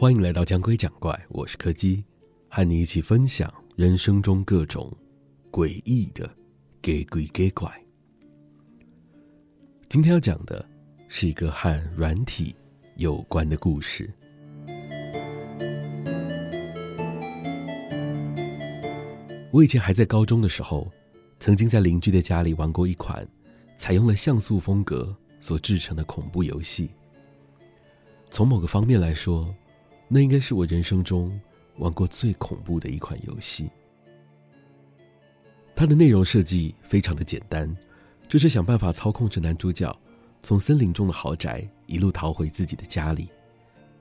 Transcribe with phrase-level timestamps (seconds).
[0.00, 2.04] 欢迎来到讲鬼讲怪，我是柯基，
[2.48, 4.96] 和你一起分享人生中各种
[5.50, 6.30] 诡异的
[6.80, 7.68] 给鬼给怪。
[9.88, 10.64] 今天要讲的
[11.08, 12.54] 是一个和软体
[12.94, 14.08] 有关的故事。
[19.50, 20.88] 我以前还在高中的时候，
[21.40, 23.28] 曾经在邻居的家里玩过一款
[23.76, 26.88] 采用了像素风格所制成的恐怖游戏。
[28.30, 29.52] 从某个方面来说，
[30.08, 31.38] 那应该是我人生中
[31.76, 33.68] 玩过最恐怖的一款游戏。
[35.76, 37.72] 它的内容设计非常的简单，
[38.26, 39.94] 就是想办法操控着男主角
[40.42, 43.28] 从森林中的豪宅一路逃回自己的家里。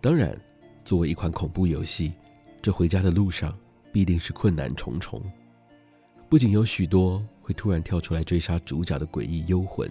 [0.00, 0.36] 当然，
[0.84, 2.12] 作为一款恐怖游戏，
[2.60, 3.56] 这回家的路上
[3.92, 5.22] 必定是困难重重。
[6.28, 9.90] 不仅有许多会突然跳出来追杀主角的诡异幽魂，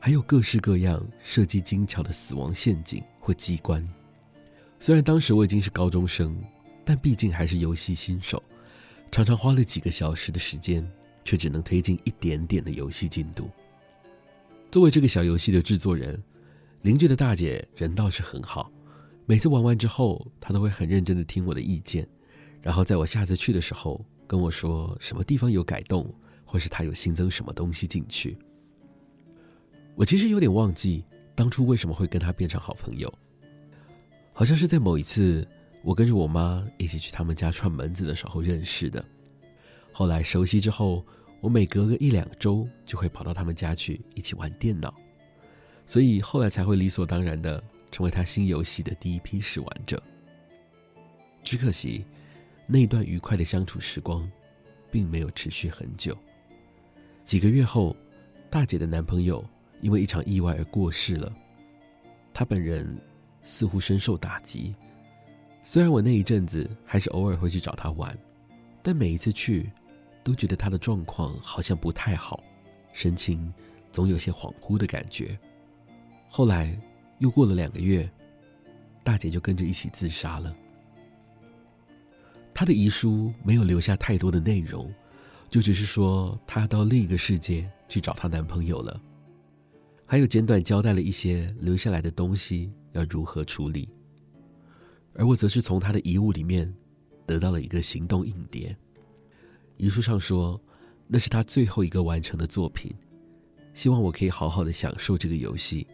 [0.00, 3.86] 还有各式各样设计精巧的死亡陷阱或机关。
[4.84, 6.38] 虽然当时我已经是高中生，
[6.84, 8.42] 但毕竟还是游戏新手，
[9.10, 10.86] 常常花了几个小时的时间，
[11.24, 13.50] 却只能推进一点点的游戏进度。
[14.70, 16.22] 作为这个小游戏的制作人，
[16.82, 18.70] 邻居的大姐人倒是很好，
[19.24, 22.06] 每次玩完之后，她都会很认真的听我的意见，
[22.60, 24.04] 然后在我下次去的时候。
[24.26, 28.36] 跟我说什么地方有改动，或是她有新增什么东西进去。
[29.94, 33.10] 我其实有点忘记当初为什么会跟他变成好朋友，
[34.36, 35.46] 好像是在某一次
[35.82, 39.02] 我跟着我妈一起去他们家串门子的时候认识的。
[39.92, 41.06] 后来熟悉之后，
[41.40, 44.92] 我每隔个一两周就会跑到他们家去一起玩电脑，
[45.86, 47.62] 所以后来才会理所当然的
[47.92, 50.02] 成为他新游戏的第一批试玩者。
[51.42, 52.04] 只可惜。
[52.66, 54.26] 那一段愉快的相处时光，
[54.90, 56.16] 并没有持续很久。
[57.22, 57.94] 几个月后，
[58.48, 59.44] 大姐的男朋友
[59.82, 61.30] 因为一场意外而过世了。
[62.32, 62.98] 她本人
[63.44, 64.74] 似乎深受打击。
[65.64, 68.18] 虽然我那一阵子还是偶尔会去找她玩，
[68.82, 69.70] 但每一次去，
[70.24, 72.42] 都觉得她的状况好像不太好，
[72.92, 73.54] 神情
[73.92, 75.38] 总有些恍惚的感觉。
[76.28, 76.76] 后来
[77.18, 78.10] 又过了两个月，
[79.02, 80.54] 大姐就跟着一起自杀了。
[82.52, 84.92] 她的遗书没有留下太多的内容，
[85.48, 89.00] 就只是说她要到另一个世界去找她男朋友了，
[90.04, 93.88] 还有简短交代了一些留下来的东西要如何处理。
[95.12, 96.74] 而我则是从他的遗物里面
[97.26, 98.74] 得到了一个行动硬碟，
[99.76, 100.60] 遗书上说
[101.06, 102.90] 那是他最后一个完成的作品，
[103.74, 105.86] 希望我可以好好的享受这个游戏，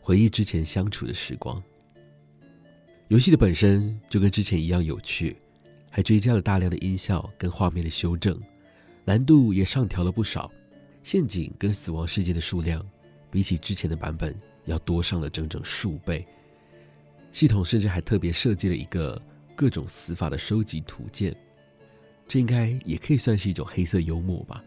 [0.00, 1.62] 回忆之前相处的时光。
[3.08, 5.36] 游戏的本身就跟之前一样有趣。
[5.96, 8.36] 还追加了大量的音效跟画面的修正，
[9.04, 10.50] 难度也上调了不少，
[11.04, 12.84] 陷阱跟死亡事件的数量
[13.30, 16.26] 比起之前的版本要多上了整整数倍。
[17.32, 19.20] 系统甚至还特别设计了一个
[19.54, 21.34] 各种死法的收集图鉴，
[22.28, 24.62] 这应该也可以算是一种黑色幽默吧。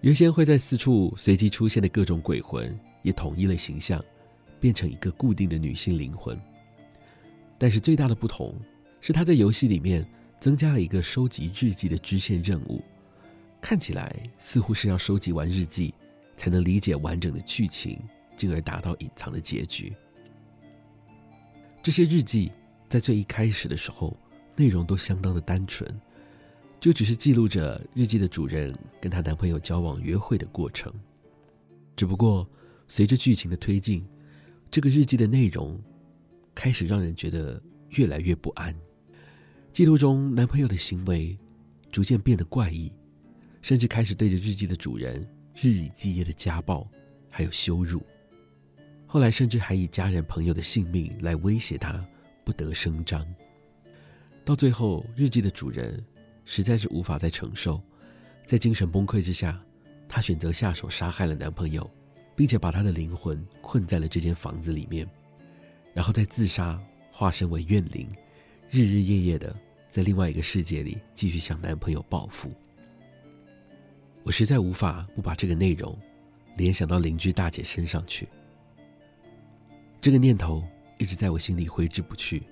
[0.00, 4.04] 原先会在四处随机出现的各种鬼魂也统一了形象，
[4.58, 6.40] 变成一个固定的女性灵魂。
[7.58, 8.54] 但是最大的不同
[9.00, 10.08] 是，它在游戏里面。
[10.40, 12.82] 增加了一个收集日记的支线任务，
[13.60, 15.92] 看起来似乎是要收集完日记，
[16.34, 18.00] 才能理解完整的剧情，
[18.40, 19.94] 进而达到隐藏的结局。
[21.82, 22.50] 这些日记
[22.88, 24.16] 在最一开始的时候，
[24.56, 26.00] 内容都相当的单纯，
[26.80, 30.90] 就只是记录着日记的主人跟她男朋友交往、约会的过程。
[31.94, 32.48] 只不过
[32.88, 34.06] 随着剧情的推进，
[34.70, 35.78] 这个日记的内容
[36.54, 38.74] 开始让人觉得越来越不安。
[39.70, 41.38] 记录中男朋友的行为
[41.92, 42.90] 逐渐变得怪异，
[43.60, 46.88] 甚至开始对着日记的主人日以继夜的家暴，
[47.28, 48.02] 还有羞辱。
[49.12, 52.00] 后来甚至还以家人朋友的性命来威胁他，
[52.44, 53.26] 不得声张。
[54.44, 56.00] 到最后，日记的主人
[56.44, 57.82] 实在是无法再承受，
[58.46, 59.60] 在精神崩溃之下，
[60.08, 61.90] 她选择下手杀害了男朋友，
[62.36, 65.04] 并且把他的灵魂困在了这间房子里面，
[65.92, 66.80] 然后再自杀，
[67.10, 68.08] 化身为怨灵。
[68.70, 69.52] 日日夜夜的
[69.88, 72.48] 在另外一个世界里继续向男朋友报复，
[74.22, 75.98] 我实在无法不把这个内容
[76.54, 78.28] 联想到邻居大姐身上去。
[80.00, 80.64] 这个念头
[80.98, 82.42] 一直在我心里挥之不去，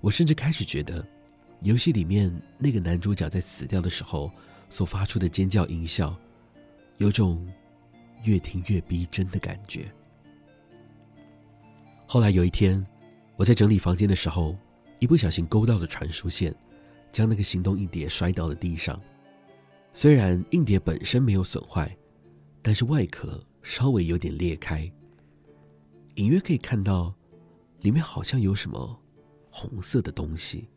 [0.00, 1.04] 我甚至开始觉得，
[1.62, 4.30] 游戏里面那个男主角在死掉的时候
[4.68, 6.16] 所发出的尖叫音效，
[6.98, 7.46] 有种
[8.22, 9.92] 越听越逼真的感觉。
[12.06, 12.86] 后来有一天，
[13.36, 14.56] 我在整理房间的时候。
[15.00, 16.54] 一不小心勾到了传输线，
[17.10, 19.00] 将那个行动硬碟摔到了地上。
[19.94, 21.90] 虽然硬碟本身没有损坏，
[22.60, 24.92] 但是外壳稍微有点裂开，
[26.20, 27.14] 隐约可以看到
[27.80, 29.00] 里面好像有什么
[29.50, 30.68] 红色的东西。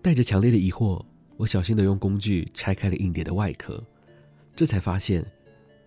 [0.00, 1.04] 带着强烈的疑惑，
[1.36, 3.82] 我小心的用工具拆开了硬碟的外壳，
[4.54, 5.26] 这才发现，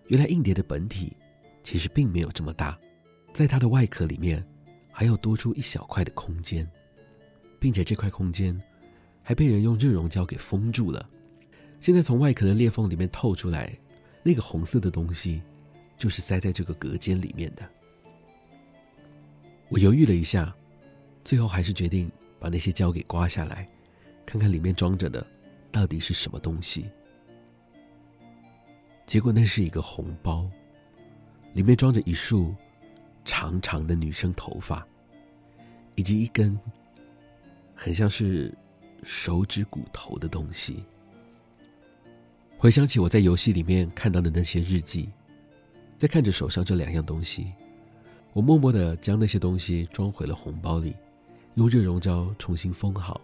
[0.08, 1.16] 原来硬碟的本体
[1.64, 2.78] 其实并没有这么大，
[3.32, 4.46] 在它的外壳里面
[4.92, 6.70] 还有多出一小块的空间，
[7.58, 8.62] 并且这块空间
[9.24, 11.10] 还被人用热熔胶给封住了。
[11.80, 13.80] 现在从外壳的裂缝里面透出来，
[14.24, 15.42] 那个红色的东西，
[16.00, 17.70] 就是塞在这个隔间里面的。
[19.68, 20.56] 我犹豫了一下，
[21.24, 23.70] 最后还是决定把那些胶给刮下来，
[24.26, 25.24] 看看里面装着的
[25.72, 26.90] 到底是什么东西。
[29.06, 30.50] 结果那是一个红包，
[31.54, 32.56] 里面装着一束
[33.26, 34.88] 长长的女生头发，
[35.96, 36.58] 以及一根
[37.76, 38.56] 很像是
[39.04, 40.84] 手指骨头的东西。
[42.58, 45.10] 回想起我在游戏里面看到的那些日记，
[46.00, 47.52] 在看着手上这两样东西，
[48.32, 50.96] 我默默地将那些东西装回了红包里，
[51.56, 53.20] 用热熔胶重新封好，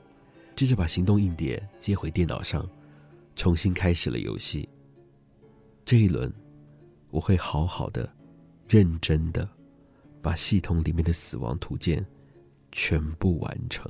[0.57, 2.69] 接着把行动硬碟接回电脑上，
[3.33, 4.67] 重新开始了游戏。
[5.85, 6.29] 这一轮，
[7.11, 8.13] 我会好好的、
[8.67, 9.47] 认真的
[10.21, 12.05] 把系统里面的死亡图鉴
[12.73, 13.89] 全部完成。